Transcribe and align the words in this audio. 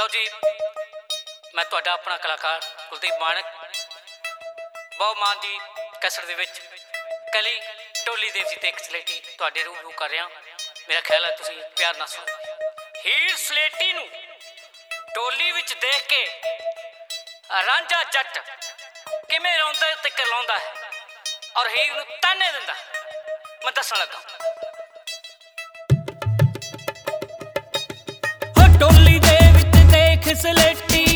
ਲਓ 0.00 0.08
ਜੀ, 0.08 0.28
ਮੈਂ 1.54 1.64
ਤੁਹਾਡਾ 1.64 1.92
ਆਪਣਾ 1.92 2.16
ਕਲਾਕਾਰ 2.18 2.60
ਕੁਲਦੀਪ 2.90 3.14
ਮਾਨਕ 3.20 3.46
ਬਹੁ 4.98 5.14
ਮਾਨ 5.14 5.40
ਦੀ 5.40 5.58
ਕਸਰ 6.02 6.24
ਦੇ 6.26 6.34
ਵਿੱਚ 6.34 6.60
ਕਲੀ 7.32 7.60
ਡੋਲੀ 8.04 8.30
ਦੇਵ 8.30 8.48
ਜੀ 8.48 8.56
ਤੇ 8.56 8.68
ਇੱਕ 8.68 8.78
ਸਲੇਟੀ 8.78 9.20
ਤੁਹਾਡੇ 9.38 9.64
ਰੂਬਰੂ 9.64 9.90
ਕਰ 9.98 10.10
ਰਿਹਾ। 10.10 10.28
ਮੇਰਾ 10.88 11.00
ਖਿਆਲ 11.00 11.24
ਹੈ 11.24 11.36
ਤੁਸੀਂ 11.36 11.56
ਪਿਆਰ 11.76 11.96
ਨਾਲ 11.96 12.06
ਸੁਣੋ। 12.06 12.26
ਹੀਰ 13.06 13.36
ਸਲੇਟੀ 13.36 13.92
ਨੂੰ 13.92 14.08
ਡੋਲੀ 15.14 15.50
ਵਿੱਚ 15.52 15.72
ਦੇਖ 15.74 16.06
ਕੇ 16.08 16.24
ਰਾਂਝਾ 17.66 18.02
ਜੱਟ 18.04 18.38
ਕਿਵੇਂ 19.28 19.56
ਰੋਂਦਾ 19.58 19.94
ਤੇ 20.02 20.10
ਕਰਲਾਉਂਦਾ 20.10 20.58
ਹੈ 20.58 20.90
ਔਰ 21.56 21.68
ਹੀਰ 21.68 21.94
ਨੂੰ 21.94 22.06
ਤਾਨੇ 22.22 22.50
ਦਿੰਦਾ 22.52 22.74
ਮੈਂ 23.64 23.72
ਦੱਸਣ 23.72 23.98
ਲੱਗਾ 23.98 24.22
ਦੇਖ 30.34 31.09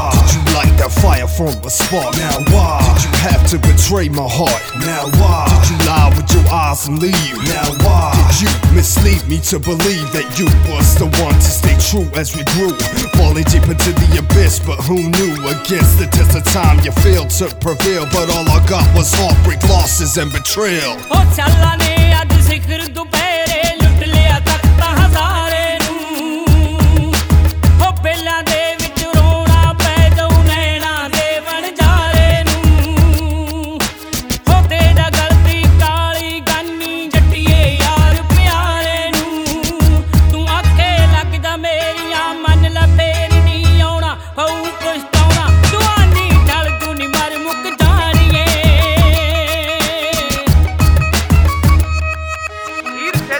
why 0.00 0.10
did 0.16 0.32
you 0.32 0.42
light 0.56 0.74
that 0.80 0.92
fire 0.92 1.28
from 1.28 1.52
a 1.64 1.70
spark? 1.70 2.16
Now 2.16 2.40
why 2.56 2.80
did 2.96 3.04
you 3.04 3.12
have 3.28 3.42
to 3.52 3.56
betray 3.60 4.08
my 4.08 4.24
heart? 4.24 4.62
Now 4.80 5.04
why 5.20 5.44
did 5.60 5.76
you 5.76 5.78
lie 5.84 6.10
with 6.16 6.28
your 6.32 6.46
eyes 6.48 6.88
and 6.88 6.96
leave? 6.98 7.36
Now 7.44 7.68
why 7.84 8.16
did 8.32 8.48
you 8.48 8.52
mislead 8.72 9.20
me 9.28 9.38
to 9.52 9.60
believe 9.60 10.08
that 10.16 10.26
you 10.40 10.48
was 10.72 10.96
the 10.96 11.08
one 11.20 11.36
to 11.36 11.50
stay 11.60 11.76
true 11.76 12.08
as 12.16 12.32
we 12.32 12.42
grew? 12.56 12.72
Falling 13.20 13.44
deep 13.52 13.68
into 13.68 13.92
the 13.92 14.24
abyss, 14.24 14.60
but 14.60 14.80
who 14.88 14.96
knew? 14.96 15.34
Against 15.44 16.00
the 16.00 16.08
test 16.08 16.32
of 16.36 16.44
time, 16.48 16.80
you 16.80 16.92
failed 17.04 17.30
to 17.36 17.52
prevail, 17.60 18.08
but 18.08 18.32
all 18.32 18.48
I 18.48 18.64
got 18.64 18.86
was 18.96 19.12
heartbreak, 19.12 19.60
losses, 19.68 20.16
and 20.16 20.32
betrayal. 20.32 20.96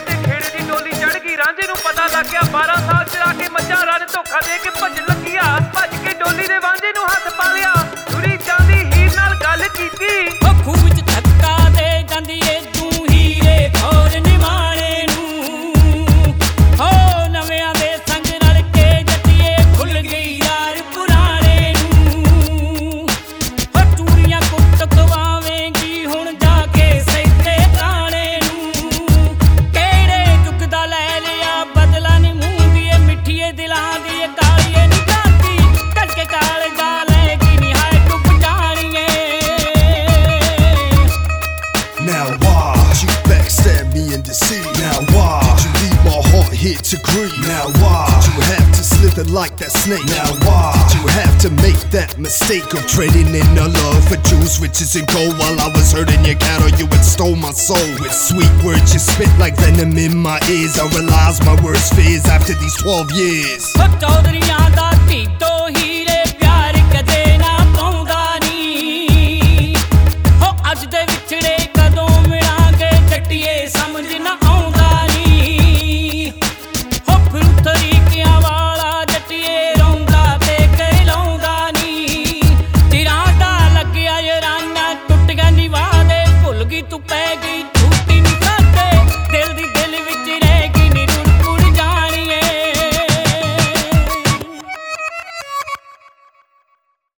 Heer 0.01 0.07
ਛੇਤੇ 0.07 0.23
ਖੇੜੇ 0.23 0.49
ਦੀ 0.57 0.67
ਟੋਲੀ 0.67 0.91
ਚੜ 0.91 1.17
ਗਈ, 1.17 1.35
ਰਾਂਝੇ 1.37 1.67
ਨੂੰ 1.67 1.75
ਪਤਾ 1.83 2.05
ਲੱਗ 2.07 2.25
ਗਿਆ 2.31 2.41
12 2.53 2.77
ਸਾਲ 2.87 3.05
ਚਰਾ 3.13 3.31
ਕੇ 3.39 3.47
ਮੱਝਾਂ 3.49 3.85
ਰਾਂ 3.85 3.99
ਨੇ 3.99 4.05
ਧੋਖਾ 4.13 4.39
ਦੇ 4.47 4.57
ਕੇ 4.63 4.69
ਭੱਜ 4.81 4.99
ਲੱਗਿਆ 4.99 5.43
why 45.13 45.41
did 45.57 45.65
you 45.65 45.71
leave 45.81 46.01
my 46.05 46.19
heart 46.31 46.53
here 46.53 46.77
to 46.77 46.95
grieve? 47.01 47.33
Now 47.47 47.67
why 47.81 48.05
did 48.21 48.33
you 48.33 48.41
have 48.53 48.69
to 48.75 48.83
slither 48.83 49.25
like 49.31 49.57
that 49.57 49.71
snake? 49.71 50.05
Now 50.05 50.29
why 50.45 50.71
did 50.77 51.01
you 51.01 51.07
have 51.09 51.35
to 51.45 51.49
make 51.61 51.79
that 51.91 52.17
mistake 52.17 52.69
of 52.73 52.85
trading 52.87 53.33
in 53.33 53.47
a 53.57 53.67
love 53.67 54.03
for 54.07 54.17
jewels, 54.27 54.61
riches, 54.61 54.95
and 54.95 55.07
gold? 55.07 55.37
While 55.39 55.59
I 55.59 55.69
was 55.73 55.91
hurting 55.91 56.23
your 56.25 56.37
cattle, 56.37 56.69
you 56.77 56.85
had 56.87 57.03
stole 57.05 57.35
my 57.35 57.51
soul 57.51 57.89
with 57.99 58.13
sweet 58.13 58.51
words 58.63 58.93
you 58.93 58.99
spit 58.99 59.31
like 59.39 59.57
venom 59.57 59.97
in 59.97 60.15
my 60.15 60.39
ears. 60.49 60.77
I 60.77 60.87
realized 60.93 61.45
my 61.45 61.57
worst 61.63 61.93
fears 61.93 62.25
after 62.25 62.53
these 62.53 62.75
12 62.77 63.11
years. 63.11 63.73
today. 71.31 71.60